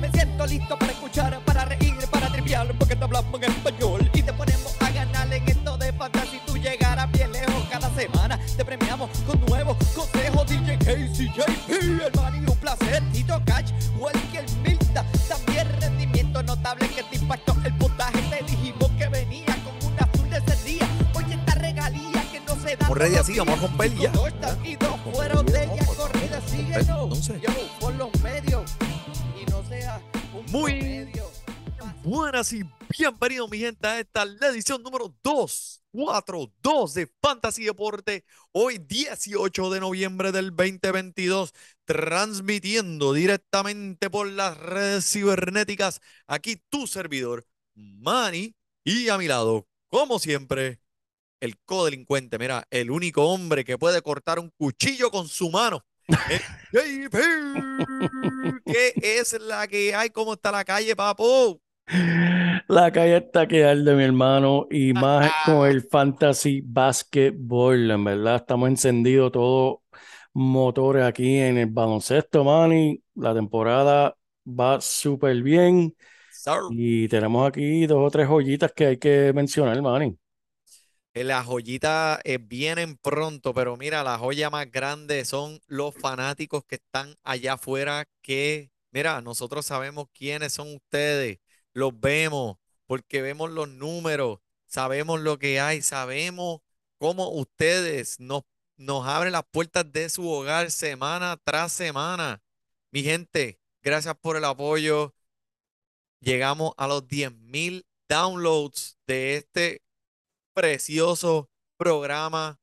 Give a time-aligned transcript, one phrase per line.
[0.00, 4.22] Me siento listo para escuchar, para reír, para triviar, porque te hablamos en español y
[4.22, 6.40] te ponemos a ganar en esto de fantasy.
[6.46, 8.38] Tú llegarás bien lejos cada semana.
[8.56, 10.46] Te premiamos con nuevos consejos.
[10.46, 13.02] DJ Casey, JP, hermano, y un placer.
[13.12, 18.20] Tito Catch, Walker Milta, también rendimiento notable que te impactó el puntaje.
[18.30, 20.88] Te dijimos que venía con una azul de ese día.
[21.14, 22.86] Oye, esta regalía que no se da.
[22.86, 24.12] Todos así, vamos a romper ya.
[30.50, 31.06] Muy.
[32.02, 32.62] Buenas y
[32.96, 38.24] bienvenidos, mi gente, a esta la edición número 242 de Fantasy Deporte.
[38.52, 41.52] Hoy, 18 de noviembre del 2022,
[41.84, 46.00] transmitiendo directamente por las redes cibernéticas.
[46.26, 48.54] Aquí tu servidor, Manny,
[48.84, 50.80] y a mi lado, como siempre,
[51.40, 52.38] el codelincuente.
[52.38, 55.84] Mira, el único hombre que puede cortar un cuchillo con su mano.
[56.72, 57.16] JP.
[58.64, 60.10] ¿Qué es la que hay?
[60.10, 61.60] ¿Cómo está la calle, papo?
[62.68, 68.36] La calle está que arde, mi hermano, y más con el fantasy basketball, en verdad,
[68.36, 69.78] estamos encendidos todos
[70.34, 73.02] motores aquí en el baloncesto, Manny.
[73.14, 74.14] La temporada
[74.46, 75.94] va súper bien
[76.30, 76.54] Sir.
[76.70, 80.16] y tenemos aquí dos o tres joyitas que hay que mencionar, Manny.
[81.18, 86.64] Eh, Las joyitas eh, vienen pronto, pero mira, la joya más grande son los fanáticos
[86.64, 91.40] que están allá afuera que, mira, nosotros sabemos quiénes son ustedes,
[91.72, 96.60] los vemos porque vemos los números, sabemos lo que hay, sabemos
[96.98, 98.42] cómo ustedes nos,
[98.76, 102.40] nos abren las puertas de su hogar semana tras semana.
[102.92, 105.14] Mi gente, gracias por el apoyo.
[106.20, 109.82] Llegamos a los 10.000 downloads de este
[110.58, 112.58] precioso programa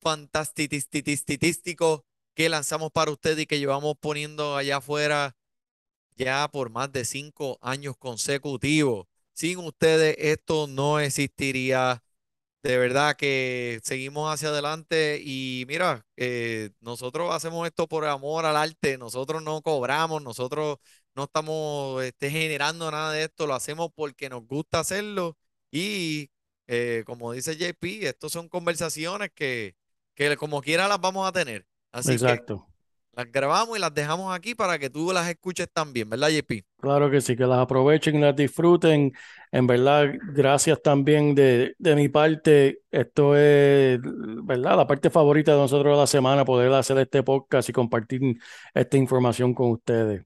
[0.00, 5.36] fantastitístico que lanzamos para ustedes y que llevamos poniendo allá afuera
[6.16, 9.06] ya por más de cinco años consecutivos.
[9.34, 12.02] Sin ustedes esto no existiría.
[12.62, 18.56] De verdad que seguimos hacia adelante y mira, eh, nosotros hacemos esto por amor al
[18.56, 20.78] arte, nosotros no cobramos, nosotros
[21.14, 25.36] no estamos este, generando nada de esto, lo hacemos porque nos gusta hacerlo
[25.70, 26.30] y
[26.66, 29.74] eh, como dice JP, estos son conversaciones que,
[30.14, 31.66] que como quiera las vamos a tener.
[31.92, 32.42] Así que
[33.16, 36.66] las grabamos y las dejamos aquí para que tú las escuches también, ¿verdad, JP?
[36.78, 39.10] Claro que sí, que las aprovechen y las disfruten.
[39.50, 42.82] En verdad, gracias también de, de mi parte.
[42.90, 44.76] Esto es, ¿verdad?
[44.76, 48.20] La parte favorita de nosotros de la semana, poder hacer este podcast y compartir
[48.74, 50.22] esta información con ustedes.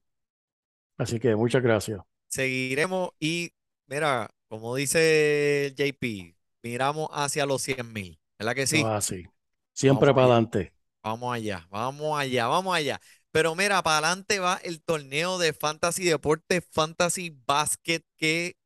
[0.97, 2.01] Así que muchas gracias.
[2.27, 3.53] Seguiremos y,
[3.87, 8.91] mira, como dice JP, miramos hacia los 100 mil, ¿verdad que sí?
[8.91, 9.31] Ah, sí.
[9.73, 10.35] Siempre Vamos para allá.
[10.35, 10.73] adelante.
[11.03, 13.01] Vamos allá, vamos allá, vamos allá.
[13.31, 18.57] Pero mira, para adelante va el torneo de Fantasy Deporte, Fantasy Basket, que,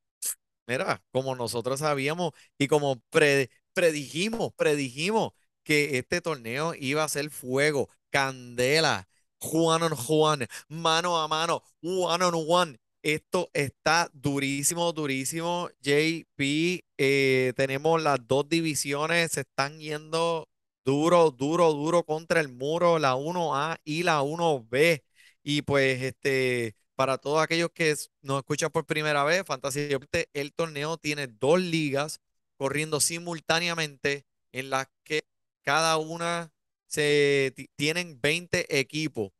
[0.67, 5.31] mira, como nosotros sabíamos y como pre- predijimos, predijimos
[5.63, 9.07] que este torneo iba a ser fuego, candela,
[9.41, 12.77] one on one, mano a mano, one on one.
[13.05, 15.69] Esto está durísimo, durísimo.
[15.81, 20.49] JP, eh, tenemos las dos divisiones, se están yendo
[20.83, 25.03] duro, duro, duro contra el muro, la 1A y la 1B.
[25.43, 30.51] Y pues, este, para todos aquellos que nos escuchan por primera vez, Fantasy Deporte, el
[30.53, 32.19] torneo tiene dos ligas
[32.57, 35.25] corriendo simultáneamente en las que
[35.61, 36.51] cada una
[36.87, 39.31] se ti- tienen 20 equipos.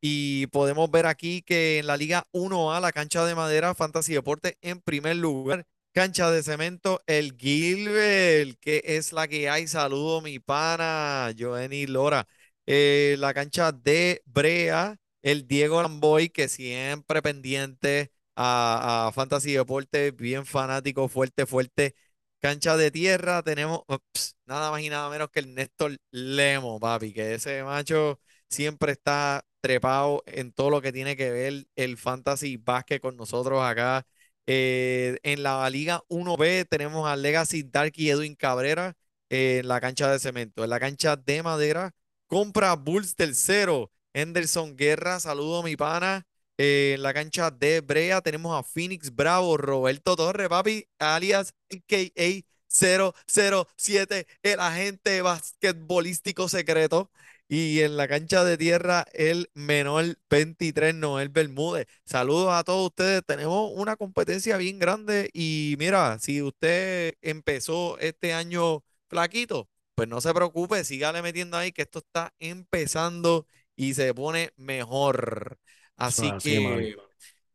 [0.00, 4.56] Y podemos ver aquí que en la Liga 1A, la cancha de madera, Fantasy Deporte
[4.60, 5.66] en primer lugar.
[5.92, 9.66] Cancha de cemento, el Gilbert, que es la que hay.
[9.66, 12.26] Saludo, mi pana, Joenny Lora.
[12.66, 20.46] Eh, la cancha de Brea, el Diego Lamboy, que siempre pendiente a, Fantasy Deporte, bien
[20.46, 21.94] fanático, fuerte, fuerte.
[22.40, 23.80] Cancha de tierra, tenemos
[24.46, 29.44] nada más y nada menos que el Néstor Lemo, papi, que ese macho siempre está
[29.60, 34.06] trepado en todo lo que tiene que ver el fantasy básquet con nosotros acá.
[34.46, 38.96] Eh, en la Liga 1B tenemos a Legacy Dark y Edwin Cabrera
[39.30, 40.64] eh, en la cancha de cemento.
[40.64, 41.92] En la cancha de madera,
[42.26, 43.90] compra Bulls tercero.
[44.14, 46.26] Henderson Guerra, saludo mi pana.
[46.56, 52.42] Eh, en la cancha de Brea tenemos a Phoenix Bravo, Roberto Torre, papi, alias AKA
[52.68, 57.10] 007, el agente basquetbolístico secreto.
[57.48, 61.86] Y en la cancha de tierra, el menor 23, Noel Bermúdez.
[62.04, 63.22] Saludos a todos ustedes.
[63.26, 65.30] Tenemos una competencia bien grande.
[65.32, 71.72] Y mira, si usted empezó este año flaquito, pues no se preocupe, sígale metiendo ahí
[71.72, 75.58] que esto está empezando y se pone mejor.
[75.96, 76.96] Así que,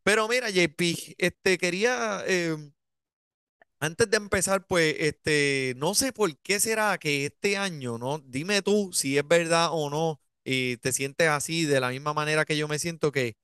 [0.03, 2.57] pero mira, JP, este quería, eh,
[3.83, 8.19] antes de empezar, pues, este, no sé por qué será que este año, ¿no?
[8.19, 12.45] Dime tú si es verdad o no, y te sientes así de la misma manera
[12.45, 13.35] que yo me siento que,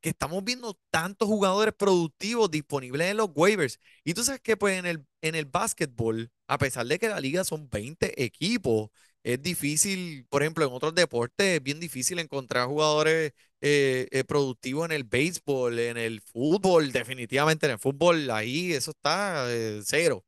[0.00, 3.80] que estamos viendo tantos jugadores productivos disponibles en los waivers.
[4.04, 7.20] Y tú sabes que, pues, en el, en el básquetbol, a pesar de que la
[7.20, 8.90] liga son 20 equipos,
[9.34, 14.86] es difícil, por ejemplo, en otros deportes es bien difícil encontrar jugadores eh, eh, productivos
[14.86, 20.24] en el béisbol, en el fútbol, definitivamente en el fútbol, ahí eso está eh, cero.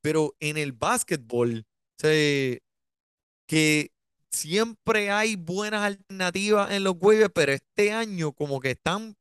[0.00, 1.66] Pero en el básquetbol,
[1.98, 2.62] se-
[3.46, 3.92] que
[4.30, 9.16] siempre hay buenas alternativas en los waivers, pero este año como que están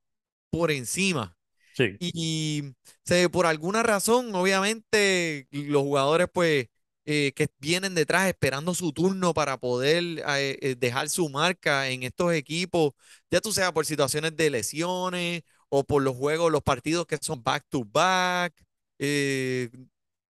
[0.52, 1.38] por encima.
[1.74, 2.00] Sí.
[2.00, 2.76] Y
[3.06, 6.68] se- por alguna razón, obviamente, los jugadores pues
[7.06, 12.04] eh, que vienen detrás esperando su turno para poder eh, eh, dejar su marca en
[12.04, 12.94] estos equipos,
[13.32, 17.44] ya tú sea por situaciones de lesiones o por los juegos, los partidos que son
[17.44, 18.54] back to back.
[19.00, 19.70] eh,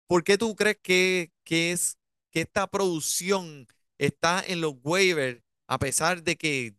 [0.07, 1.97] ¿por qué tú crees que, que es
[2.31, 3.67] que esta producción
[3.97, 6.75] está en los waivers a pesar de que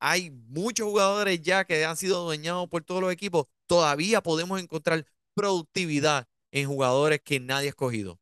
[0.00, 5.06] hay muchos jugadores ya que han sido dueñados por todos los equipos, todavía podemos encontrar
[5.34, 8.20] productividad en jugadores que nadie ha escogido.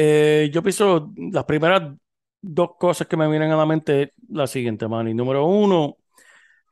[0.00, 1.92] Eh, yo pienso las primeras
[2.40, 5.12] dos cosas que me vienen a la mente la siguiente, Manny.
[5.12, 5.96] Número uno,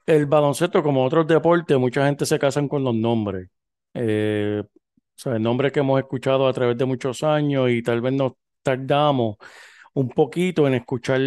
[0.06, 3.48] el baloncesto, como otros deportes, mucha gente se casan con los nombres.
[3.94, 4.68] Eh, o
[5.16, 9.36] sea, nombres que hemos escuchado a través de muchos años y tal vez nos tardamos
[9.94, 11.20] un poquito en escuchar,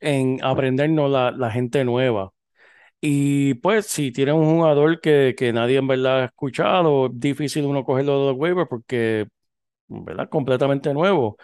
[0.00, 2.32] en aprendernos la, gente nueva.
[3.00, 7.64] Y pues si tiene un jugador que, que nadie en verdad ha escuchado, es difícil
[7.66, 9.28] uno cogerlo de los waivers porque,
[10.04, 10.28] ¿verdad?
[10.28, 11.36] Completamente nuevo.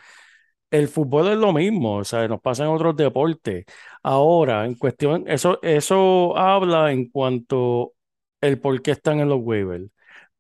[0.71, 3.65] El fútbol es lo mismo, o sea, nos pasa en otros deportes.
[4.03, 7.95] Ahora, en cuestión, eso, eso habla en cuanto
[8.41, 9.91] el por qué están en los waivers.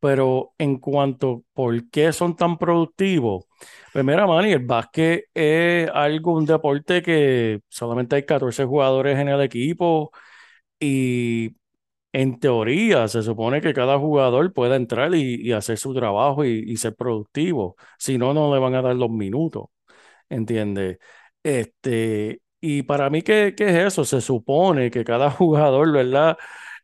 [0.00, 3.44] Pero en cuanto por qué son tan productivos,
[3.92, 9.28] pues mira, Manny, el básquet es algo, un deporte que solamente hay 14 jugadores en
[9.28, 10.10] el equipo
[10.80, 11.56] y
[12.12, 16.64] en teoría se supone que cada jugador pueda entrar y, y hacer su trabajo y,
[16.66, 17.76] y ser productivo.
[17.98, 19.66] Si no, no le van a dar los minutos.
[20.28, 20.98] ¿entiendes?
[21.42, 24.04] Este, y para mí, ¿qué, qué es eso?
[24.04, 26.36] Se supone que cada jugador, ¿verdad?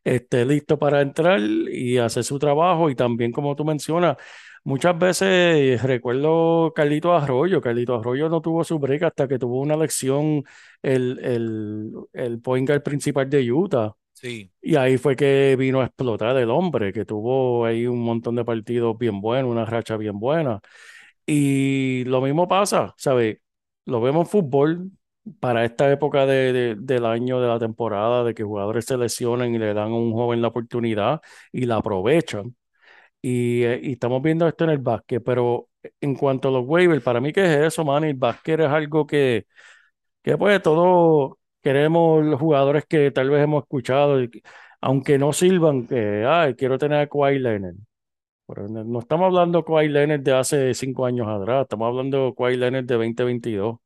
[0.04, 2.90] Esté listo para entrar y hacer su trabajo.
[2.90, 4.16] Y también, como tú mencionas,
[4.64, 7.60] muchas veces recuerdo Carlito Arroyo.
[7.60, 10.44] Carlito Arroyo no tuvo su break hasta que tuvo una lección
[10.82, 13.92] el, el, el point guard principal de Utah.
[14.16, 14.50] Sí.
[14.62, 18.44] Y ahí fue que vino a explotar el hombre, que tuvo ahí un montón de
[18.44, 20.60] partidos bien buenos, una racha bien buena.
[21.26, 23.38] Y lo mismo pasa, ¿sabes?
[23.86, 24.90] Lo vemos en fútbol
[25.40, 29.54] para esta época de, de- del año, de la temporada, de que jugadores se lesionan
[29.54, 31.20] y le dan a un joven la oportunidad
[31.52, 32.56] y la aprovechan.
[33.22, 35.68] Y, eh, y estamos viendo esto en el básquet, pero
[36.00, 38.04] en cuanto a los waivers, para mí, ¿qué es eso, man?
[38.04, 39.46] El básquet es algo que,
[40.22, 41.34] que pues todos
[41.66, 44.20] queremos los jugadores que tal vez hemos escuchado,
[44.80, 47.74] aunque no sirvan, que, ay, quiero tener a Kawhi Leonard.
[48.46, 52.34] Pero no estamos hablando de Kawhi Leonard de hace cinco años atrás, estamos hablando de
[52.36, 53.78] Kawhi Leonard de 2022,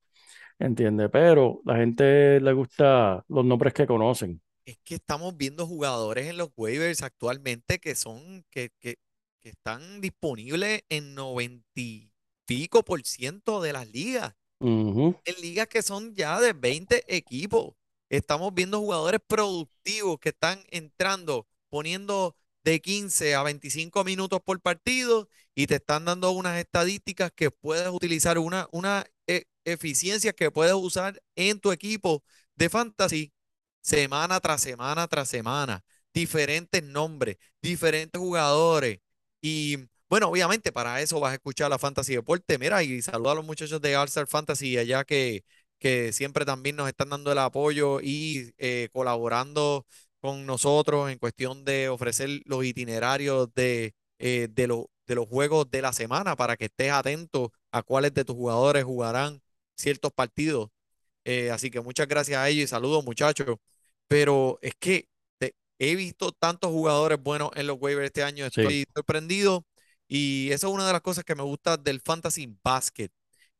[0.58, 1.08] ¿entiendes?
[1.10, 4.42] Pero la gente le gusta los nombres que conocen.
[4.66, 8.96] Es que estamos viendo jugadores en los waivers actualmente que son, que, que,
[9.40, 12.12] que están disponibles en 90 y
[12.44, 14.34] pico por ciento de las ligas.
[15.24, 17.74] En ligas que son ya de 20 equipos.
[18.08, 25.28] Estamos viendo jugadores productivos que están entrando, poniendo de 15 a 25 minutos por partido
[25.54, 30.74] y te están dando unas estadísticas que puedes utilizar, una, una e- eficiencia que puedes
[30.74, 32.22] usar en tu equipo
[32.56, 33.32] de fantasy
[33.80, 35.84] semana tras semana tras semana.
[36.12, 38.98] Diferentes nombres, diferentes jugadores.
[39.40, 39.78] Y
[40.10, 42.58] bueno, obviamente para eso vas a escuchar la Fantasy Deporte.
[42.58, 45.44] Mira, y saluda a los muchachos de All Star Fantasy allá que,
[45.78, 49.86] que siempre también nos están dando el apoyo y eh, colaborando
[50.20, 55.70] con nosotros en cuestión de ofrecer los itinerarios de, eh, de, lo- de los juegos
[55.70, 59.40] de la semana para que estés atento a cuáles de tus jugadores jugarán
[59.76, 60.70] ciertos partidos.
[61.24, 63.56] Eh, así que muchas gracias a ellos y saludos muchachos.
[64.08, 68.60] Pero es que te- he visto tantos jugadores buenos en los waivers este año, Sí.
[68.62, 69.64] estoy sorprendido.
[70.10, 73.10] Y esa es una de las cosas que me gusta del fantasy basket,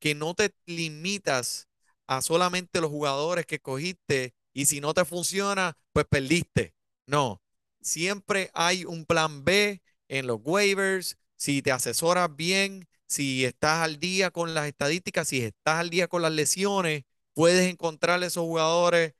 [0.00, 1.69] que no te limitas
[2.09, 6.75] a solamente los jugadores que escogiste y si no te funciona, pues perdiste.
[7.07, 7.40] No,
[7.80, 13.99] siempre hay un plan B en los waivers, si te asesoras bien, si estás al
[14.00, 17.04] día con las estadísticas, si estás al día con las lesiones,
[17.35, 19.14] puedes encontrar esos jugadores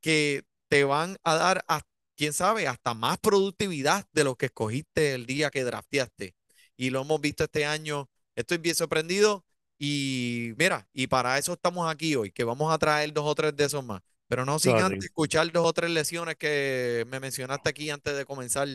[0.00, 1.82] que te van a dar, a-
[2.16, 6.34] quién sabe, hasta más productividad de lo que escogiste el día que drafteaste.
[6.76, 8.08] Y lo hemos visto este año.
[8.34, 9.44] Estoy bien sorprendido.
[9.78, 13.54] Y mira, y para eso estamos aquí hoy, que vamos a traer dos o tres
[13.56, 14.00] de esos más.
[14.28, 14.84] Pero no sin Sorry.
[14.84, 18.68] antes escuchar dos o tres lesiones que me mencionaste aquí antes de comenzar.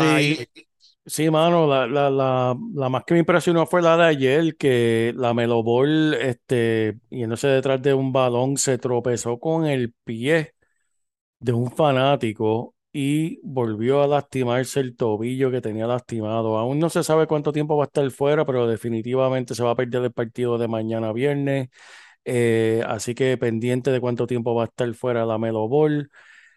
[0.00, 0.36] Ahí.
[0.54, 0.66] Sí,
[1.06, 5.12] sí, mano, la, la, la, la más que me impresionó fue la de ayer, que
[5.16, 10.54] la Melo Ball, este, yéndose detrás de un balón, se tropezó con el pie
[11.40, 16.58] de un fanático y volvió a lastimarse el tobillo que tenía lastimado.
[16.58, 19.76] Aún no se sabe cuánto tiempo va a estar fuera, pero definitivamente se va a
[19.76, 21.68] perder el partido de mañana viernes.
[22.24, 26.10] Eh, así que pendiente de cuánto tiempo va a estar fuera la Melo Ball.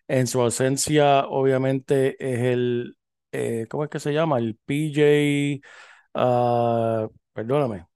[0.07, 2.97] En su ausencia, obviamente, es el,
[3.31, 4.37] eh, ¿cómo es que se llama?
[4.39, 5.61] El PJ,
[6.15, 7.87] ah, perdóname,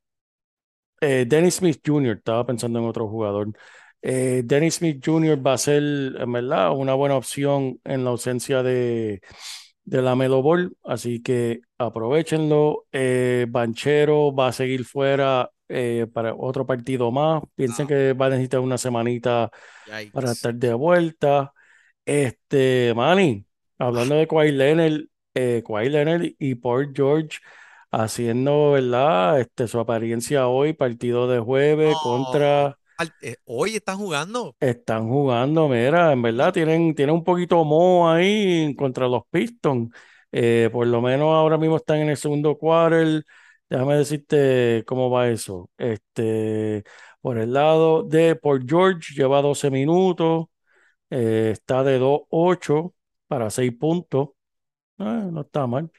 [1.01, 3.50] eh, Dennis Smith Jr., estaba pensando en otro jugador.
[4.01, 5.38] Eh, Dennis Smith Jr.
[5.46, 9.22] va a ser, en verdad, una buena opción en la ausencia de,
[9.84, 12.86] de la Melo Ball, así que aprovechenlo.
[12.92, 17.44] Eh, Banchero va a seguir fuera eh, para otro partido más.
[17.56, 19.51] Piensen que va a necesitar una semanita
[20.12, 21.54] para estar de vuelta.
[22.06, 23.46] Este, Manny,
[23.80, 25.01] hablando de Kawhi Leonard,
[25.34, 27.39] eh, Kawhi Leonard y Paul George
[27.92, 29.39] haciendo, ¿verdad?
[29.42, 32.77] Este, su apariencia hoy, partido de jueves No, contra,
[33.46, 34.56] hoy están jugando.
[34.60, 39.89] están jugando, mira, en verdad tienen, tienen un poquito mo ahí contra los Pistons.
[40.32, 43.24] Eh, por lo menos ahora mismo están en el segundo quarter.
[43.70, 45.70] Déjame decirte cómo va eso.
[45.77, 46.84] Este,
[47.22, 50.46] por el lado de Paul George, lleva 12 minutos.
[51.10, 52.94] Eh, está de 2-8
[53.27, 54.30] para 6 puntos.
[55.00, 55.92] Ah, no está mal.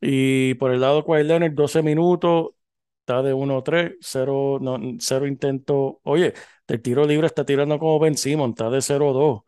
[0.00, 2.50] Y por el lado de Kawhi Leonard, 12 minutos.
[3.04, 6.00] Está de 1-3, 0, no, 0 intento.
[6.04, 6.32] Oye,
[6.66, 9.42] del tiro libre está tirando como Ben Simmons, está de 0-2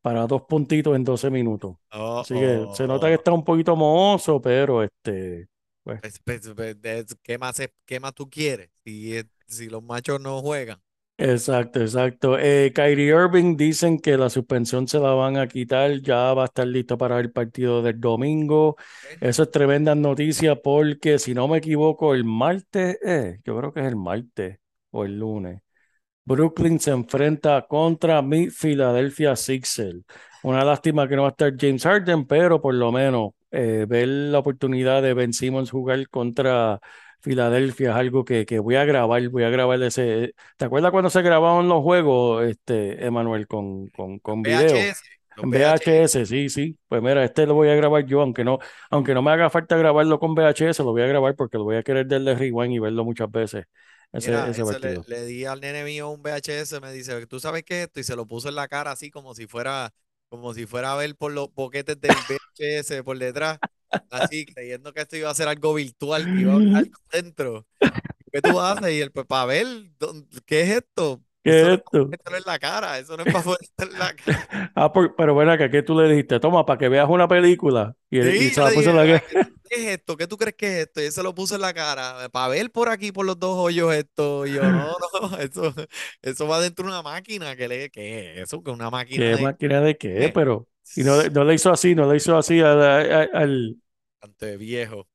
[0.00, 1.76] para dos puntitos en 12 minutos.
[1.92, 3.08] Oh, Así que se nota oh.
[3.08, 5.48] que está un poquito mohoso, pero este,
[5.82, 7.56] pues, Pues, pues, pues, es- ¿qué más,
[7.86, 8.70] qué más tú quieres?
[8.84, 10.80] Si, si los machos no juegan.
[11.16, 12.36] Exacto, exacto.
[12.40, 16.44] Eh, Kyrie Irving dicen que la suspensión se la van a quitar, ya va a
[16.46, 18.76] estar listo para el partido del domingo.
[19.20, 23.80] Eso es tremenda noticia porque si no me equivoco, el martes, eh, yo creo que
[23.80, 24.58] es el martes
[24.90, 25.60] o el lunes.
[26.24, 30.02] Brooklyn se enfrenta contra mi Philadelphia Sixers.
[30.44, 34.08] Una lástima que no va a estar James Harden, pero por lo menos eh, ver
[34.08, 36.80] la oportunidad de Ben Simmons jugar contra
[37.24, 40.34] Filadelfia es algo que, que voy a grabar, voy a grabar ese.
[40.58, 44.74] ¿Te acuerdas cuando se grababan los juegos, este, Emanuel, con, con, con video?
[44.74, 45.02] VHS.
[45.38, 46.78] En VHS, sí, sí.
[46.86, 48.58] Pues mira, este lo voy a grabar yo, aunque no,
[48.90, 51.76] aunque no me haga falta grabarlo con VHS, lo voy a gravar porque lo voy
[51.76, 53.64] a querer darle rewind y verlo muchas veces.
[54.12, 54.62] Ese, Mira, ese
[55.06, 58.00] le, di al nene mío un VHS, me dice, ¿tú sabes qué es esto?
[58.00, 59.94] Y se lo puso en la cara así como si fuera,
[60.28, 63.58] como si fuera a ver por los boquetes del VHS por detrás,
[64.10, 67.66] así creyendo que esto iba a ser algo virtual, que iba a algo dentro.
[68.32, 68.92] ¿Qué tú haces?
[68.92, 69.66] Y él, pues para ver,
[69.98, 71.22] ¿dónde- ¿qué es esto?
[71.44, 72.00] ¿Qué Eso es no es para esto?
[72.00, 73.44] ponértelo en la cara, eso no es para
[73.78, 74.72] en la cara.
[74.74, 76.40] Ah, por- pero bueno, acá, ¿qué tú le dijiste?
[76.40, 77.96] Toma, para que veas una película.
[78.10, 79.24] Y, y Sí, se la puso en la "Ah, cara.
[79.28, 80.16] ¿qué, qué es esto?
[80.16, 81.00] ¿Qué tú crees que es esto?
[81.02, 83.56] Y él se lo puso en la cara, para ver por aquí, por los dos
[83.58, 84.46] hoyos esto.
[84.46, 85.74] Y yo, no, no, eso,
[86.22, 87.56] eso va dentro de una máquina.
[87.56, 88.62] ¿Qué, le, qué es eso?
[88.62, 89.42] Que una máquina ¿Qué de...
[89.42, 90.14] máquina de qué?
[90.18, 90.28] ¿Qué?
[90.30, 92.80] Pero, y no, le- no le hizo así, no le hizo así al,
[93.34, 93.76] al-
[94.24, 95.06] al- Ante viejo.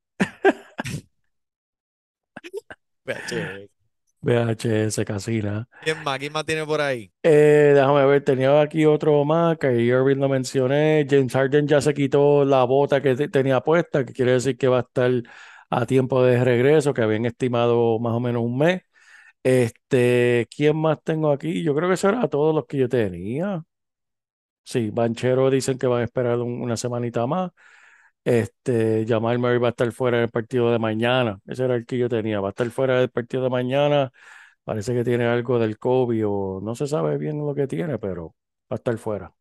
[3.05, 3.69] VHS.
[4.21, 5.67] VHS Casina.
[5.81, 6.19] ¿Quién más?
[6.19, 7.11] ¿Quién más tiene por ahí?
[7.23, 11.07] Eh, déjame ver, tenía aquí otro más, que Irving lo mencioné.
[11.09, 14.67] James Harden ya se quitó la bota que te- tenía puesta, que quiere decir que
[14.67, 15.11] va a estar
[15.69, 18.81] a tiempo de regreso, que habían estimado más o menos un mes.
[19.43, 21.63] Este, ¿quién más tengo aquí?
[21.63, 23.63] Yo creo que eso era todos los que yo tenía.
[24.63, 27.51] Sí, Banchero dicen que van a esperar un- una semanita más.
[28.29, 31.39] Este, Jamal Murray va a estar fuera del partido de mañana.
[31.47, 32.39] Ese era el que yo tenía.
[32.41, 34.11] Va a estar fuera del partido de mañana.
[34.65, 38.35] Parece que tiene algo del COVID o no se sabe bien lo que tiene, pero
[38.71, 39.33] va a estar fuera.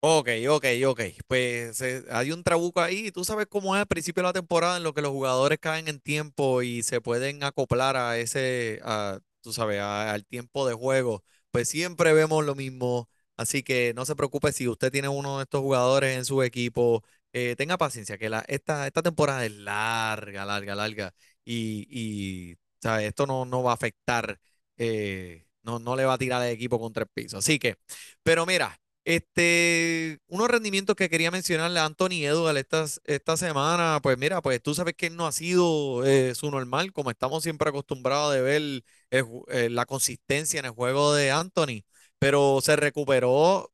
[0.00, 1.00] Ok, ok, ok.
[1.26, 3.10] Pues eh, hay un trabuco ahí.
[3.10, 5.88] Tú sabes cómo es al principio de la temporada en lo que los jugadores caen
[5.88, 10.74] en tiempo y se pueden acoplar a ese, a, tú sabes, a- al tiempo de
[10.74, 11.24] juego.
[11.50, 13.08] Pues siempre vemos lo mismo.
[13.36, 17.02] Así que no se preocupe si usted tiene uno de estos jugadores en su equipo.
[17.38, 21.14] Eh, tenga paciencia, que la, esta, esta temporada es larga, larga, larga.
[21.44, 22.56] Y,
[23.00, 24.40] esto no, no va a afectar,
[24.78, 27.36] eh, no, no le va a tirar el equipo contra el piso.
[27.38, 27.76] Así que,
[28.22, 34.16] pero mira, este, unos rendimientos que quería mencionarle a Anthony Edwards esta, esta semana, pues
[34.18, 37.68] mira, pues tú sabes que él no ha sido eh, su normal, como estamos siempre
[37.68, 41.84] acostumbrados de ver la consistencia en el juego de Anthony,
[42.18, 43.70] pero se recuperó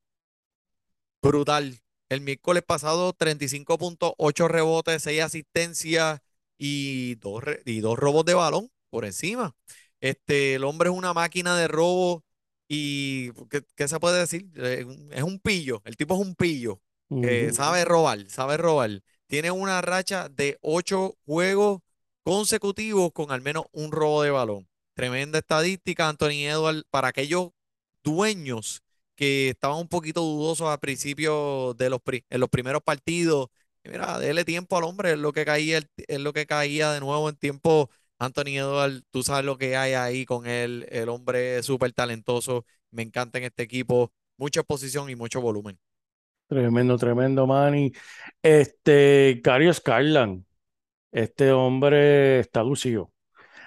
[1.23, 1.83] brutal.
[2.12, 6.21] El miércoles pasado, 35.8 rebotes, 6 asistencias
[6.59, 9.57] y dos, y dos robos de balón por encima.
[9.99, 12.23] Este, el hombre es una máquina de robo
[12.69, 14.47] y ¿qué, qué se puede decir?
[14.57, 16.83] Eh, es un pillo, el tipo es un pillo,
[17.19, 17.54] que Ujú.
[17.54, 19.02] sabe robar, sabe robar.
[19.26, 21.81] Tiene una racha de 8 juegos
[22.25, 24.69] consecutivos con al menos un robo de balón.
[24.92, 27.52] Tremenda estadística, Anthony Edwards, para aquellos
[28.02, 28.83] dueños
[29.22, 33.48] que estaban un poquito dudosos al principio de los, pri- en los primeros partidos.
[33.84, 37.00] Y Mira, dele tiempo al hombre, es lo que caía, es lo que caía de
[37.00, 37.90] nuevo en tiempo.
[38.18, 42.64] Anthony Edwards, tú sabes lo que hay ahí con él, el hombre es súper talentoso,
[42.92, 45.78] me encanta en este equipo, mucha exposición y mucho volumen.
[46.48, 47.92] Tremendo, tremendo, Manny.
[48.42, 50.44] Este, Cario Scarland,
[51.12, 53.12] este hombre está lucido.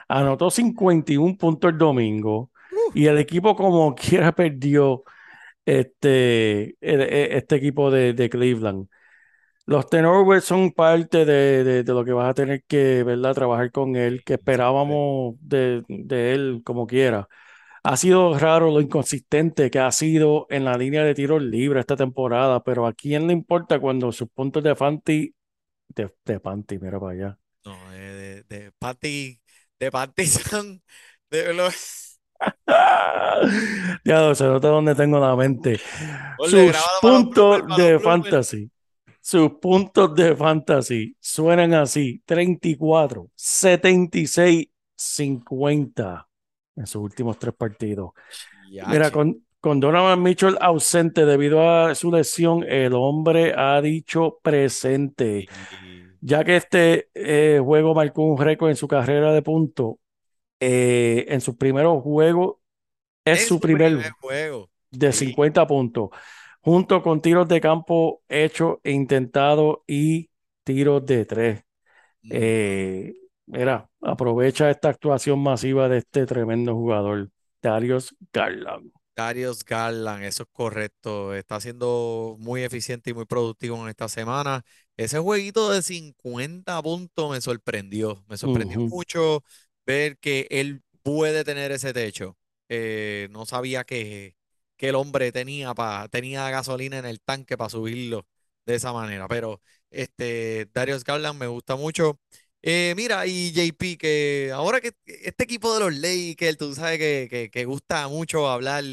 [0.10, 2.52] Anotó 51 puntos el domingo
[2.94, 5.04] y el equipo como quiera perdió
[5.66, 8.88] este, el- e- este equipo de, de Cleveland.
[9.66, 13.34] Los turnovers son parte de, de- de lo que vas a tener que, ¿verdad?
[13.34, 17.28] Trabajar con él, que esperábamos de, de él como quiera.
[17.84, 21.96] Ha sido raro lo inconsistente que ha sido en la línea de tiros libres esta
[21.98, 25.34] temporada, pero ¿a quién le importa cuando sus puntos de Fanti,
[25.90, 27.40] de, de Fanti, mira para allá.
[27.66, 29.40] No, eh, de, de
[29.80, 30.84] de Patty son
[31.30, 32.20] de los...
[34.06, 35.80] Ya se nota dónde tengo la mente.
[36.48, 38.70] Sus puntos de fantasy,
[39.20, 46.28] sus puntos de fantasy suenan así: 34, 76, 50
[46.76, 48.12] en sus últimos tres partidos.
[48.70, 49.12] Mira, Yache.
[49.12, 55.48] con, con Donovan Mitchell ausente debido a su lesión, el hombre ha dicho presente.
[56.22, 59.96] Ya que este eh, juego marcó un récord en su carrera de puntos,
[60.60, 62.58] eh, en sus primeros juegos
[63.26, 64.70] es su primer primer juego.
[64.92, 65.26] de Sí.
[65.28, 66.10] 50 puntos,
[66.62, 70.30] junto con tiros de campo hechos e intentados y
[70.64, 71.64] tiros de tres.
[72.24, 72.30] Mm.
[72.32, 73.14] Eh,
[73.48, 77.30] mira, aprovecha esta actuación masiva de este tremendo jugador,
[77.62, 78.92] Darius Garland.
[79.16, 81.34] Darius Garland, eso es correcto.
[81.34, 84.64] Está siendo muy eficiente y muy productivo en esta semana.
[84.98, 88.24] Ese jueguito de 50 puntos me sorprendió.
[88.28, 89.42] Me sorprendió mucho
[89.86, 92.38] ver que él puede tener ese techo.
[92.70, 94.36] Eh, no sabía que,
[94.78, 98.28] que el hombre tenía, pa- tenía gasolina en el tanque para subirlo
[98.66, 99.28] de esa manera.
[99.28, 102.20] Pero este, Darius Garland me gusta mucho.
[102.62, 107.50] Eh, mira, y JP, que ahora que este equipo de los Lakers, tú sabes que,
[107.52, 108.84] que, gusta mucho hablar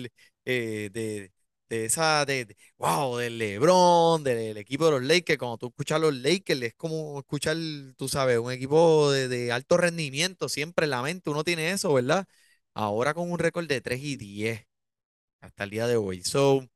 [0.44, 1.32] eh, de,
[1.68, 5.38] de esa, de, de- wow, del LeBron, del equipo de los Lakers.
[5.38, 7.56] Cuando tú escuchas los Lakers, es como escuchar,
[7.96, 11.92] tú sabes, un equipo de, de alto rendimiento, siempre en la mente uno tiene eso,
[11.94, 12.26] ¿verdad?
[12.74, 14.66] Ahora con un récord de 3 y 10
[15.40, 16.22] hasta el día de hoy.
[16.22, 16.68] So,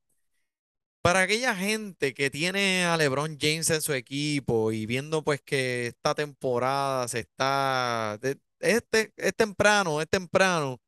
[1.01, 5.87] para aquella gente que tiene a LeBron James en su equipo y viendo pues que
[5.87, 8.19] esta temporada se está,
[8.59, 10.79] este, es temprano, es temprano,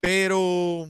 [0.00, 0.88] pero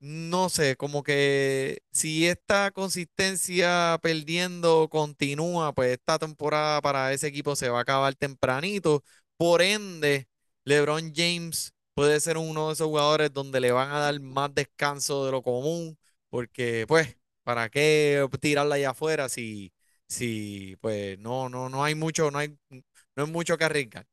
[0.00, 7.56] no sé, como que si esta consistencia perdiendo continúa, pues esta temporada para ese equipo
[7.56, 9.02] se va a acabar tempranito.
[9.36, 10.28] Por ende,
[10.64, 15.24] LeBron James puede ser uno de esos jugadores donde le van a dar más descanso
[15.26, 15.98] de lo común,
[16.30, 19.72] porque pues, ¿para qué tirarla allá afuera si,
[20.08, 24.06] si pues no, no, no hay mucho, no hay, no hay mucho que arriesgar?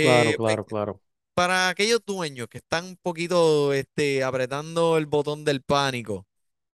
[0.00, 1.00] Claro, Eh, pues, claro, claro.
[1.34, 6.26] para aquellos dueños que están un poquito este, apretando el botón del pánico,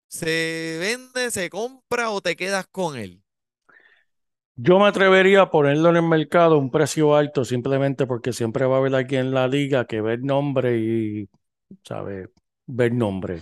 [0.09, 3.22] ¿se vende, se compra o te quedas con él?
[4.55, 8.65] Yo me atrevería a ponerlo en el mercado a un precio alto simplemente porque siempre
[8.65, 11.29] va a haber alguien en la liga que ve el nombre y,
[11.83, 12.29] ¿sabe?
[12.67, 13.41] Ver nombre.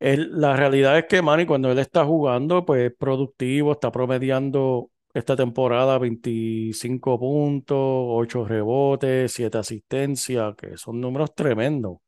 [0.00, 5.36] La realidad es que Manny, cuando él está jugando, pues es productivo, está promediando esta
[5.36, 11.98] temporada 25 puntos, 8 rebotes, 7 asistencias, que son números tremendos.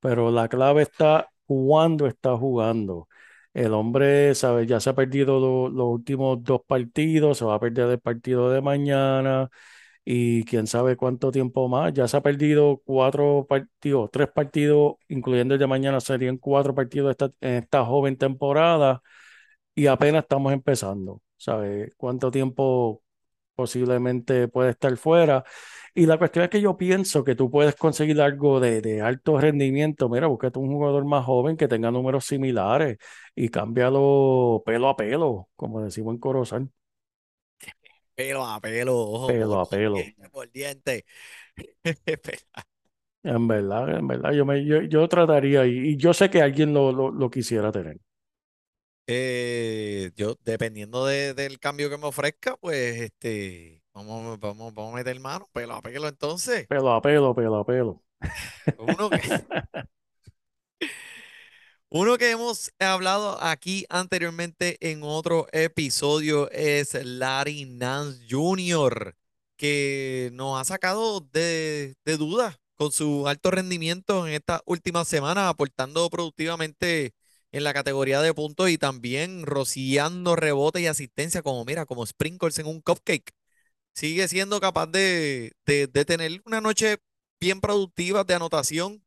[0.00, 3.08] Pero la clave está cuando está jugando.
[3.58, 4.66] El hombre, ¿sabe?
[4.66, 8.50] Ya se ha perdido lo- los últimos dos partidos, se va a perder el partido
[8.52, 9.50] de mañana
[10.04, 11.92] y quién sabe cuánto tiempo más.
[11.94, 17.12] Ya se ha perdido cuatro partidos, tres partidos, incluyendo el de mañana, serían cuatro partidos
[17.12, 19.02] esta, en esta joven temporada
[19.74, 21.22] y apenas estamos empezando.
[21.36, 23.02] ¿Sabes cuánto tiempo
[23.58, 25.44] posiblemente puede estar fuera?
[25.94, 29.38] Y la cuestión es que yo pienso que tú puedes conseguir algo de, de alto
[29.40, 30.08] rendimiento.
[30.08, 32.98] Mira, búscate un jugador más joven que tenga números similares
[33.34, 36.70] y cámbialo pelo a pelo, como decimos en Corozal.
[38.14, 40.00] Pelo a pelo, ojo Pelo a pelo.
[40.32, 41.04] por diente.
[43.22, 46.72] En verdad, en verdad, yo, me, yo, yo trataría y, y yo sé que alguien
[46.72, 47.98] lo, lo, lo quisiera tener.
[49.10, 54.96] Eh, yo, dependiendo de- del cambio que me ofrezca, pues este, vamos, vamos, vamos a
[54.96, 56.66] meter mano, pelo a pelo entonces.
[56.66, 58.02] Pelo a pelo, pelo a pelo.
[58.78, 59.18] Uno que,
[61.88, 69.16] uno que hemos hablado aquí anteriormente en otro episodio es Larry Nance Jr.,
[69.56, 75.48] que nos ha sacado de, de dudas con su alto rendimiento en esta última semana,
[75.48, 77.12] aportando productivamente
[77.52, 82.58] en la categoría de puntos y también rociando rebotes y asistencia, como mira, como sprinkles
[82.58, 83.32] en un cupcake.
[83.94, 86.98] Sigue siendo capaz de, de, de tener una noche
[87.40, 89.04] bien productiva de anotación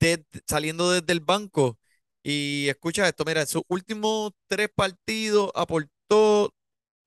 [0.00, 1.78] de- saliendo desde el banco.
[2.22, 6.54] Y escucha esto, mira, en sus últimos tres partidos aportó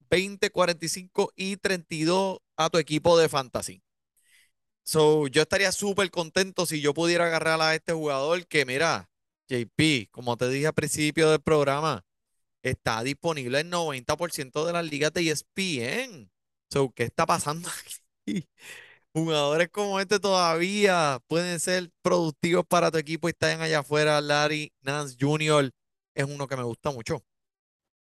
[0.10, 3.82] 20, 45 y 32 a tu equipo de fantasy.
[4.84, 9.10] So, yo estaría súper contento si yo pudiera agarrar a este jugador que, mira,
[9.47, 12.03] JP, como te dije al principio del programa,
[12.62, 16.29] está disponible en 90% de las ligas de ESPN.
[16.71, 17.69] So, ¿qué está pasando
[18.25, 18.47] aquí?
[19.13, 24.21] Jugadores como este todavía pueden ser productivos para tu equipo y están allá afuera.
[24.21, 25.71] Larry Nance Jr.
[26.13, 27.23] es uno que me gusta mucho.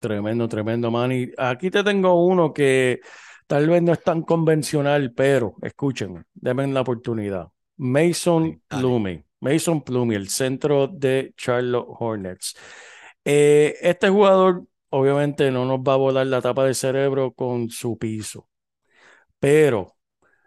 [0.00, 1.10] Tremendo, tremendo, man.
[1.12, 3.00] Y aquí te tengo uno que
[3.46, 7.48] tal vez no es tan convencional, pero escúchenme, denme la oportunidad.
[7.76, 9.24] Mason Dale.
[9.40, 12.56] Mason Plumlee, el centro de Charlotte Hornets.
[13.24, 17.98] Eh, este jugador obviamente no nos va a volar la tapa de cerebro con su
[17.98, 18.48] piso,
[19.38, 19.96] pero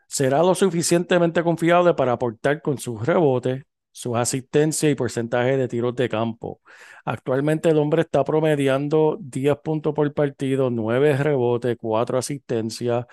[0.08, 5.96] será lo suficientemente confiable para aportar con sus rebotes, sus asistencias y porcentaje de tiros
[5.96, 6.62] de campo.
[7.06, 13.06] Actualmente el hombre está promediando 10 puntos por partido, 9 rebotes, 4 asistencias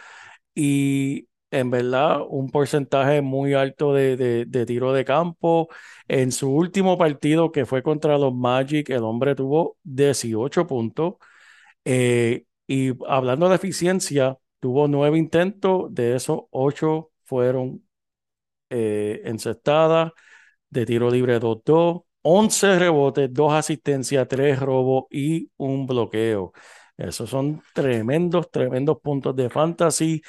[0.55, 5.69] y en verdad un porcentaje muy alto de, de, tiro de campo.
[6.09, 11.15] En su último partido que fue contra los Magic, el hombre tuvo 18 puntos.
[11.85, 17.85] Eh, y hablando de eficiencia, tuvo 9 intentos, de esos 8 fueron
[18.71, 20.13] eh, encestadas,
[20.71, 26.53] de tiro libre 2-2, 11 rebotes, 2 asistencias, 3 robos y un bloqueo.
[26.97, 30.23] Esos son tremendos, tremendos puntos de fantasy.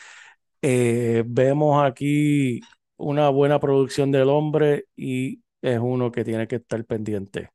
[0.61, 2.59] Eh, vemos aquí
[2.97, 7.49] una buena producción del hombre y es uno que tiene que estar pendiente.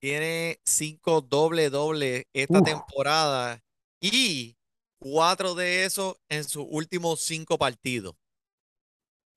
[0.00, 2.68] Tiene cinco doble doble esta Uf.
[2.68, 3.62] temporada
[4.00, 4.56] y
[4.98, 8.14] cuatro de esos en sus últimos cinco partidos.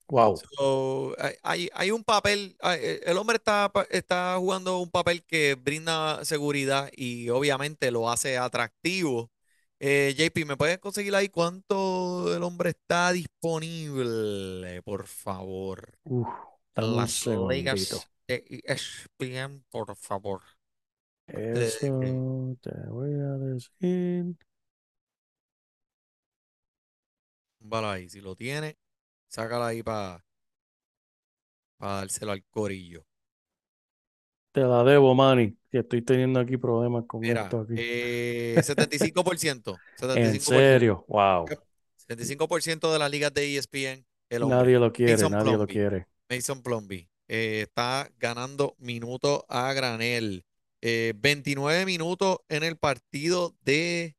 [0.10, 0.44] Wow.
[0.58, 5.56] So, hay- hay, un papel, hay- eh, el hombre está, está jugando un papel que
[5.56, 9.32] brinda seguridad y obviamente lo hace atractivo.
[9.80, 16.00] Eh, JP, ¿me puedes conseguir ahí cuánto el hombre está disponible, por favor?
[16.06, 16.28] Uf,
[16.76, 20.42] Las ligas de ESPN, por favor.
[21.54, 24.36] de- Eso te voy a decir.
[27.60, 28.78] Bala ahí, si lo tiene,
[29.28, 30.26] sácalo ahí para
[31.80, 33.04] dárselo al corillo.
[34.58, 37.76] Te la debo, Manny, que estoy teniendo aquí problemas con Mira, esto aquí.
[37.78, 39.78] eh, 75%,
[40.16, 41.46] En 75%, serio, wow.
[42.10, 46.08] 75% de las ligas de ESPN, el hombre, Nadie lo quiere, Mason nadie lo quiere.
[46.28, 50.44] Mason Plumlee, eh, está ganando minutos a granel.
[50.82, 54.16] Eh, 29 minutos en el partido de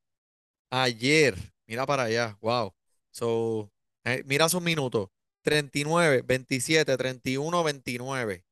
[0.71, 1.35] ayer.
[1.67, 2.73] Mira para allá, wow.
[3.11, 3.73] So,
[4.05, 5.09] eh, mira sus minutos.
[5.43, 8.45] 39, 27, 31, 29.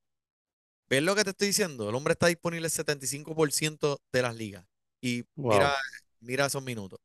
[0.88, 1.88] ¿Ves lo que te estoy diciendo?
[1.88, 4.64] El hombre está disponible el 75% de las ligas.
[5.00, 5.76] Y mira,
[6.20, 7.00] mira esos minutos.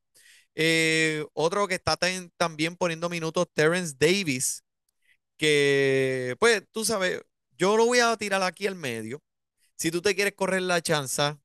[0.55, 4.63] Eh, otro que está ten- también poniendo minutos, Terrence Davis,
[5.37, 7.21] que, pues, tú sabes,
[7.57, 9.21] yo lo voy a tirar aquí al medio.
[9.77, 11.39] Si tú te quieres correr la chanza,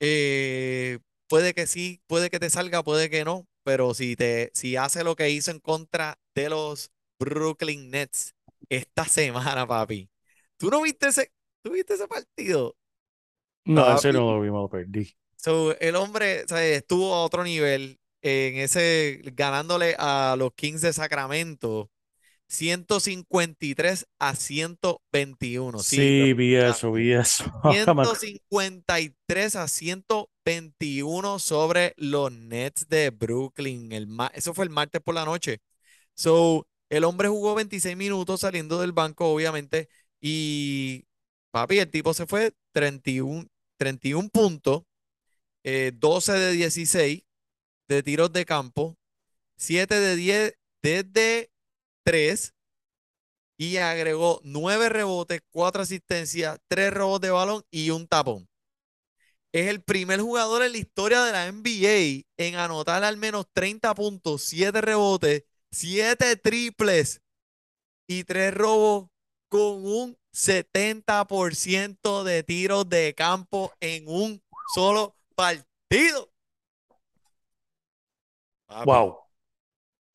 [0.00, 4.76] eh, puede que sí, puede que te salga, puede que no, pero si te, si
[4.76, 8.34] hace lo que hizo en contra de los Brooklyn Nets
[8.68, 10.10] esta semana, papi.
[10.56, 12.76] ¿Tú no viste ese, tú viste ese partido?
[13.64, 14.16] No, ese Papi.
[14.18, 15.14] no lo vi, me lo perdí.
[15.36, 16.78] So, el hombre, ¿sabes?
[16.78, 17.98] estuvo a otro nivel.
[18.24, 21.90] en ese, ganándole a los Kings de Sacramento
[22.48, 25.80] 153 a 121.
[25.80, 27.44] Sí, Sí, vi eso, vi eso.
[27.62, 33.92] Ahora me acu- 153 a 121 sobre los Nets de Brooklyn.
[33.92, 35.60] El eso fue el martes por la noche.
[36.14, 39.88] So, el hombre jugó 26 minutos saliendo del banco, obviamente,
[40.20, 41.04] y
[41.52, 44.82] papi, el tipo se fue 31, 31 puntos,
[45.64, 47.22] eh, 12 de 16
[47.88, 48.96] de tiros de campo,
[49.56, 51.52] 7 de 10 desde
[52.04, 52.54] 3
[53.58, 58.48] y agregó 9 rebotes, 4 asistencias, 3 robos de balón y un tapón.
[59.52, 63.94] Es el primer jugador en la historia de la NBA en anotar al menos 30
[63.94, 67.20] puntos, 7 rebotes, 7 triples
[68.08, 69.10] y 3 robos
[69.48, 74.42] con un 70% de tiros de campo en un
[74.74, 76.32] solo partido.
[78.84, 79.22] Wow.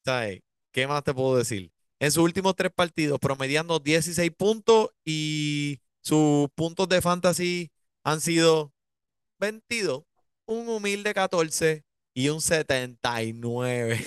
[0.08, 0.42] ¿sabes?
[0.72, 1.72] ¿Qué más te puedo decir?
[2.00, 7.72] En sus últimos tres partidos, promediando 16 puntos y sus puntos de fantasy
[8.04, 8.72] han sido
[9.40, 10.04] 22,
[10.46, 14.06] un humilde 14 y un 79.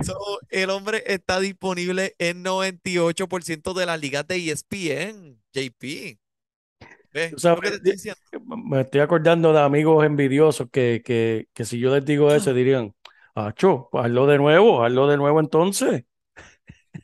[0.00, 0.14] So,
[0.50, 6.18] el hombre está disponible en 98% de las ligas de ESPN, JP.
[7.12, 7.30] ¿Ves?
[7.30, 8.20] Tú ¿Ves sabes, lo que te estoy de- diciendo?
[8.66, 12.94] me estoy acordando de amigos envidiosos que, que, que si yo les digo eso dirían,
[13.34, 16.04] Acho, pues hazlo de nuevo, hazlo de nuevo entonces.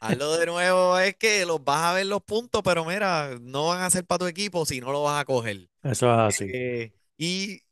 [0.01, 3.83] Hazlo de nuevo, es que los vas a ver los puntos, pero mira, no van
[3.83, 5.69] a ser para tu equipo si no lo vas a coger.
[5.83, 6.53] Eso es así.
[6.53, 7.63] Eh, y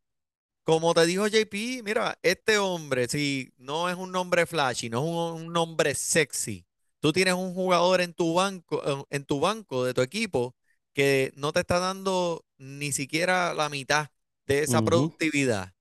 [0.64, 5.04] como te dijo JP, mira, este hombre, si no es un nombre flashy, no es
[5.34, 6.66] un, un nombre sexy,
[7.00, 10.54] tú tienes un jugador en tu banco, eh, en tu banco de tu equipo
[10.92, 14.08] que no te está dando ni siquiera la mitad
[14.46, 15.72] de esa productividad.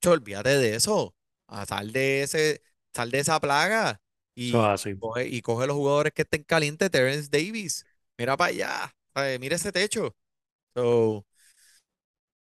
[0.00, 1.14] Cho, olvídate de eso.
[1.46, 2.62] A sal de ese,
[2.94, 4.00] sal de esa plaga
[4.34, 7.84] y coge, y coge los jugadores que estén calientes, Terence Davis.
[8.18, 9.38] Mira para allá.
[9.40, 10.16] Mira ese techo.
[10.74, 11.26] So,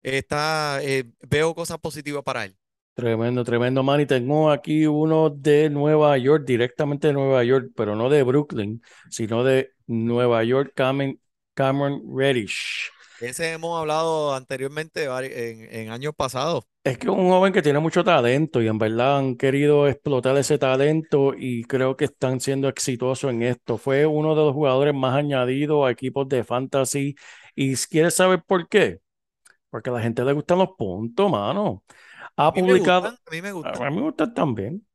[0.04, 2.58] está, eh, veo cosas positivas para él.
[2.94, 4.02] Tremendo, tremendo, man.
[4.02, 8.82] Y tengo aquí uno de Nueva York, directamente de Nueva York, pero no de Brooklyn,
[9.10, 11.18] sino de Nueva York, Cameron,
[11.54, 12.92] Cameron Reddish.
[13.20, 16.66] Ese hemos hablado anteriormente en, en años pasados.
[16.84, 20.38] Es que es un joven que tiene mucho talento y en verdad han querido explotar
[20.38, 23.78] ese talento y creo que están siendo exitosos en esto.
[23.78, 27.16] Fue uno de los jugadores más añadidos a equipos de fantasy.
[27.56, 29.00] ¿Y quieres saber por qué?
[29.70, 31.84] Porque a la gente le gustan los puntos, mano.
[32.38, 33.84] Ha A mí me publicado, a mí me gustan.
[33.86, 34.86] a mí me gustan también.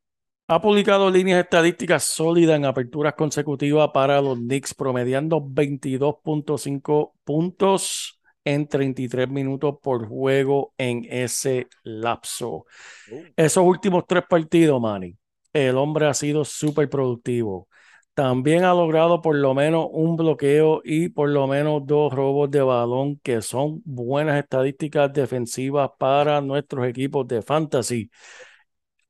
[0.46, 8.68] Ha publicado líneas estadísticas sólidas en aperturas consecutivas para los Knicks, promediando 22.5 puntos en
[8.68, 12.66] 33 minutos por juego en ese lapso.
[13.10, 15.16] Uh, Esos últimos tres partidos, Manny,
[15.52, 17.68] el hombre ha sido súper productivo.
[18.14, 22.62] También ha logrado por lo menos un bloqueo y por lo menos dos robos de
[22.62, 28.10] balón, que son buenas estadísticas defensivas para nuestros equipos de fantasy.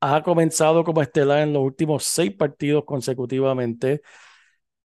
[0.00, 4.00] Ha comenzado como estelar en los últimos seis partidos consecutivamente.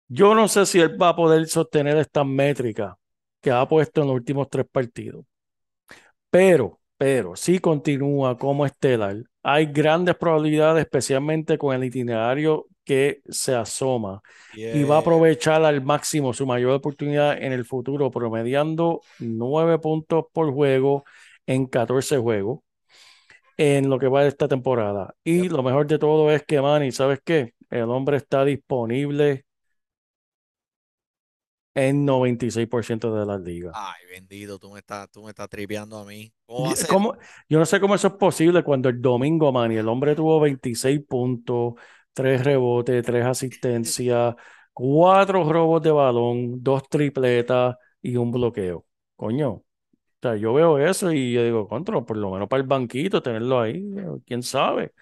[0.08, 2.94] Yo no sé si él va a poder sostener estas métricas
[3.40, 5.24] que ha puesto en los últimos tres partidos.
[6.30, 13.54] Pero, pero, si continúa como estelar, hay grandes probabilidades, especialmente con el itinerario que se
[13.54, 14.22] asoma,
[14.54, 20.26] y va a aprovechar al máximo su mayor oportunidad en el futuro, promediando 9 puntos
[20.32, 21.04] por juego
[21.46, 22.60] en 14 juegos
[23.56, 25.14] en lo que va de esta temporada.
[25.24, 27.54] Y lo mejor de todo es que, Manny, ¿sabes qué?
[27.70, 29.44] El hombre está disponible
[31.74, 33.72] en 96% de las ligas.
[33.76, 36.32] Ay, bendito, tú me estás, tú me estás tripeando a mí.
[36.46, 36.72] ¿Cómo?
[36.88, 37.14] ¿cómo?
[37.48, 41.00] Yo no sé cómo eso es posible cuando el domingo, Manny, el hombre tuvo 26
[41.06, 41.74] puntos,
[42.16, 44.34] 3 rebotes, 3 asistencias,
[44.74, 48.86] 4 robos de balón, 2 tripletas y un bloqueo.
[49.16, 49.64] Coño, o
[50.22, 53.60] sea, yo veo eso y yo digo, contra, por lo menos para el banquito, tenerlo
[53.60, 53.82] ahí,
[54.26, 54.92] quién sabe.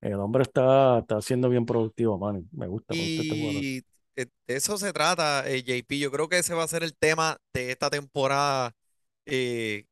[0.00, 2.46] El hombre está, está siendo bien productivo, Manny.
[2.52, 3.24] Me gusta, este.
[3.28, 3.78] Y
[4.16, 5.98] eh, de eso se trata, eh, JP.
[5.98, 8.74] Yo creo que ese va a ser el tema de esta temporada.
[9.26, 9.86] Eh,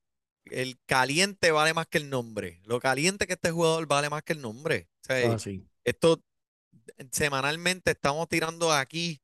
[0.46, 2.60] el caliente vale más que el nombre.
[2.64, 4.88] Lo caliente que este jugador vale más que el nombre.
[5.02, 6.22] O sea, Ah, eh, sí, esto
[7.12, 9.20] semanalmente estamos tirando aquí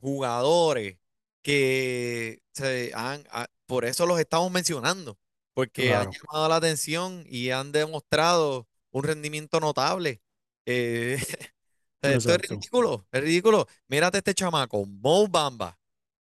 [0.00, 0.98] jugadores
[1.42, 5.18] que se han, a- por eso los estamos mencionando,
[5.54, 10.22] porque han llamado la atención y han demostrado un rendimiento notable.
[10.66, 11.16] Eh,
[12.02, 13.66] esto es ridículo, es ridículo.
[13.88, 15.78] Mírate este chamaco, Mo Bamba.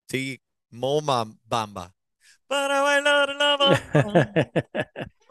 [0.08, 0.40] Sí,
[0.70, 1.94] Mo Bam- Bamba.
[2.46, 4.36] Para bailar la bamba,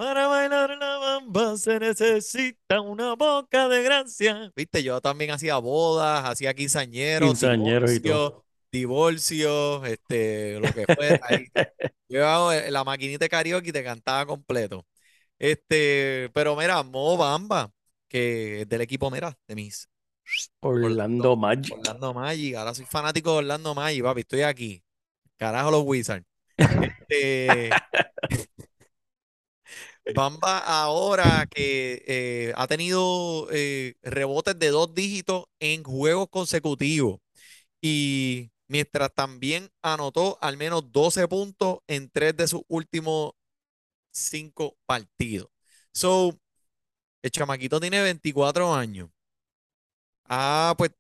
[0.04, 4.52] para bailar la bamba se necesita una boca de gracia.
[4.54, 8.44] Viste, yo también hacía bodas, hacía quinceañeros, Quinceañeros y todo.
[8.70, 11.20] divorcios, este, lo que fuera.
[12.10, 14.86] eh, la maquinita de karaoke y te cantaba completo.
[15.40, 17.72] Este, pero mira, Mo Bamba,
[18.10, 19.88] que es del equipo, mira, de mis
[20.60, 21.78] Orlando Magic.
[21.78, 22.56] Orlando Magic.
[22.56, 24.22] Ahora soy fanático de Orlando Magic, papi.
[24.22, 24.84] Estoy aquí.
[25.38, 26.26] Carajo, los Wizards.
[27.10, 27.70] Este,
[30.12, 37.20] Bamba ahora que eh, ha tenido eh, rebotes de dos dígitos en juegos consecutivos.
[37.82, 43.34] Y mientras también anotó al menos 12 puntos en tres de sus últimos
[44.12, 45.50] cinco partidos.
[45.94, 46.38] So,
[47.24, 49.10] el chamaquito tiene 24 años.
[50.26, 50.92] Ah, pues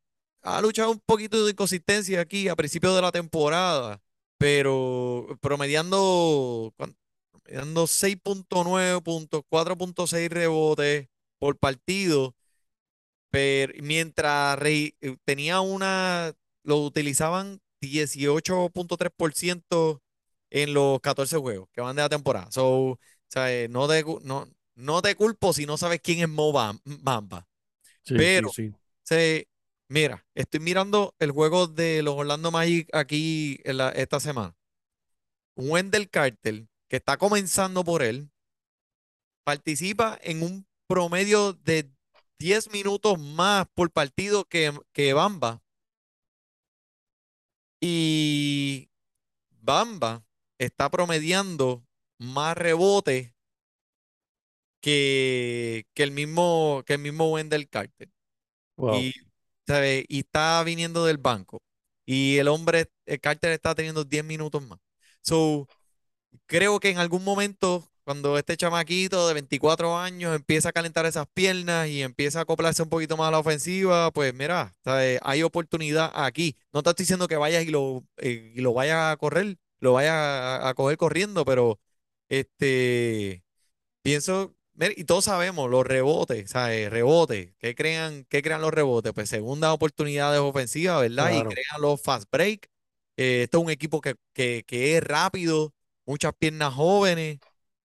[0.41, 4.01] ha luchado un poquito de inconsistencia aquí a principios de la temporada,
[4.37, 6.95] pero promediando, ¿cuán-
[7.43, 11.07] promediando 6.9 puntos, 4.6 rebotes
[11.39, 12.35] por partido,
[13.29, 14.93] pero mientras eh,
[15.25, 20.01] tenía una, lo utilizaban 18.3%
[20.49, 22.51] en los 14 juegos que van de la temporada.
[22.51, 26.51] So, o sea, no te, no, no te culpo si no sabes quién es Mo
[26.53, 27.47] Bam- Bamba.
[28.03, 28.75] Sí, Pero- sí, sí.
[29.05, 29.47] Se,
[29.89, 34.55] mira, estoy mirando el juego de los Orlando Magic aquí en la- esta semana.
[35.55, 38.29] Wendell Carter, que está comenzando por él,
[39.43, 41.89] participa en un promedio de
[42.37, 45.63] 10 minutos más por partido que, que Bamba.
[47.81, 48.91] Y
[49.49, 50.23] Bamba
[50.59, 51.83] está promediando
[52.19, 53.33] más rebotes
[54.79, 58.11] que, que el mismo, que el mismo Wendell Carter.
[58.77, 58.99] Wow.
[58.99, 59.13] Y,
[59.65, 60.05] ¿sabe?
[60.07, 61.63] y está viniendo del banco.
[62.05, 64.77] Y el hombre, el Carter está teniendo 10 minutos más.
[65.23, 65.67] So,
[66.45, 71.27] creo que en algún momento, cuando este chamaquito de 24 años empieza a calentar esas
[71.33, 76.11] piernas y empieza a acoplarse un poquito más a la ofensiva, pues mira, hay oportunidad
[76.13, 76.55] aquí.
[76.73, 79.93] No te estoy diciendo que vayas y lo, eh, y lo vayas a correr, lo
[79.93, 81.79] vayas a, a coger corriendo, pero
[82.29, 83.43] este,
[84.01, 84.55] pienso,
[84.95, 86.89] y todos sabemos los rebotes, ¿sabes?
[86.91, 89.13] Rebotes, ¿qué crean, qué crean los rebotes?
[89.13, 91.31] Pues segundas oportunidades ofensivas, ¿verdad?
[91.31, 92.67] Y crean los fast break.
[93.17, 95.73] Eh, esto es un equipo que, que, que es rápido,
[96.05, 97.39] muchas piernas jóvenes.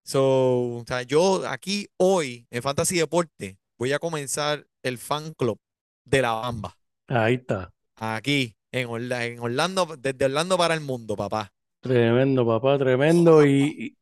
[0.04, 5.61] So, o sea, yo aquí hoy en Fantasy Deporte voy a comenzar el fan club
[6.04, 6.78] de la Bamba.
[7.09, 7.72] Ahí está.
[7.96, 11.52] Aquí, en Orla- en Orlando, desde Orlando para el mundo, papá.
[11.81, 13.44] Tremendo, papá, tremendo.
[13.46, 13.96] Y,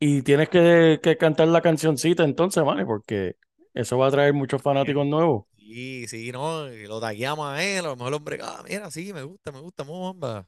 [0.00, 3.36] y, y tienes que, que cantar la cancioncita entonces, Manny, porque
[3.74, 5.46] eso va a traer muchos fanáticos nuevos.
[5.56, 9.12] Sí, sí, no, lo tagueamos a él, a lo mejor el hombre, ah, mira, sí,
[9.12, 10.46] me gusta, me gusta, Mo Bamba.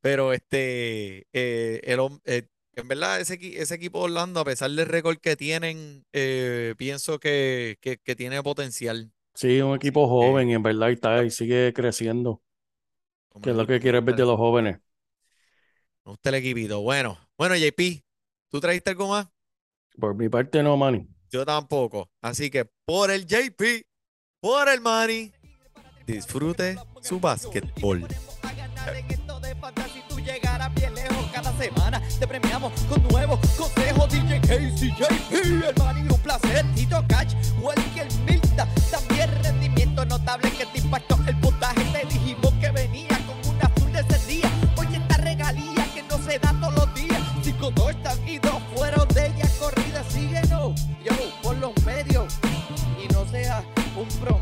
[0.00, 4.86] Pero este, eh, el, eh, en verdad, ese, ese equipo de Orlando, a pesar del
[4.86, 9.12] récord que tienen, eh, pienso que, que, que tiene potencial.
[9.34, 12.42] Sí, un equipo joven y en verdad está y sigue creciendo,
[13.42, 14.80] que es lo que quieres ver de los jóvenes.
[16.04, 16.80] me gusta el equipito.
[16.80, 18.02] Bueno, bueno, JP,
[18.48, 19.28] ¿tú trajiste algo más?
[19.98, 21.08] Por mi parte, no, Manny.
[21.30, 22.10] Yo tampoco.
[22.22, 23.86] Así que por el JP,
[24.40, 25.32] por el Manny,
[26.06, 28.06] disfrute su básquetbol.
[31.58, 32.00] Semana.
[32.20, 38.06] Te premiamos con nuevos consejos DJ Casey JP el Manny un placer Tito Cash Welker
[38.24, 41.82] Milta también rendimiento notable que te impactó el puntaje.
[41.92, 44.50] Te dijimos que venía con una azul de ese día.
[44.76, 47.20] Oye esta regalía que no se da todos los días.
[47.42, 50.04] Cinco touchdowns y dos fueron de ella corrida.
[50.08, 52.32] Síguenos yo por los medios.
[53.02, 53.64] Y no sea
[53.96, 54.37] un promedio